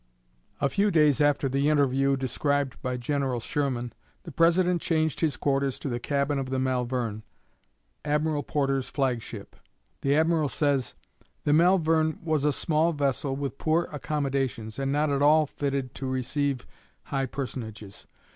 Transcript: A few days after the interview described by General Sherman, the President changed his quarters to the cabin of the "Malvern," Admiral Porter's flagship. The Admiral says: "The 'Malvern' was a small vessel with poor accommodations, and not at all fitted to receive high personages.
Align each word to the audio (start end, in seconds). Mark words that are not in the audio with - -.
A 0.59 0.67
few 0.67 0.89
days 0.89 1.21
after 1.21 1.47
the 1.47 1.69
interview 1.69 2.17
described 2.17 2.81
by 2.81 2.97
General 2.97 3.39
Sherman, 3.39 3.93
the 4.23 4.31
President 4.31 4.81
changed 4.81 5.19
his 5.19 5.37
quarters 5.37 5.77
to 5.77 5.89
the 5.89 5.99
cabin 5.99 6.39
of 6.39 6.49
the 6.49 6.57
"Malvern," 6.57 7.21
Admiral 8.03 8.41
Porter's 8.41 8.89
flagship. 8.89 9.55
The 10.01 10.15
Admiral 10.15 10.49
says: 10.49 10.95
"The 11.43 11.53
'Malvern' 11.53 12.17
was 12.23 12.45
a 12.45 12.51
small 12.51 12.93
vessel 12.93 13.35
with 13.35 13.59
poor 13.59 13.89
accommodations, 13.91 14.79
and 14.79 14.91
not 14.91 15.11
at 15.11 15.21
all 15.21 15.45
fitted 15.45 15.93
to 15.93 16.07
receive 16.07 16.65
high 17.03 17.27
personages. 17.27 18.07